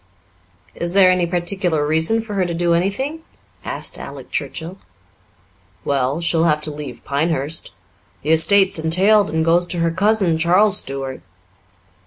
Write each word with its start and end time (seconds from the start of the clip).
"Is 0.73 0.93
there 0.95 1.11
any 1.11 1.27
particular 1.27 1.85
reason 1.85 2.23
for 2.23 2.33
her 2.33 2.43
to 2.47 2.55
do 2.55 2.73
anything?" 2.73 3.21
asked 3.63 3.99
Alec 3.99 4.31
Churchill. 4.31 4.79
"Well, 5.85 6.21
she'll 6.21 6.45
have 6.45 6.61
to 6.61 6.71
leave 6.71 7.03
Pinehurst. 7.05 7.69
The 8.23 8.31
estate's 8.31 8.79
entailed 8.79 9.29
and 9.29 9.45
goes 9.45 9.67
to 9.67 9.77
her 9.77 9.91
cousin, 9.91 10.39
Charles 10.39 10.79
Stuart." 10.79 11.21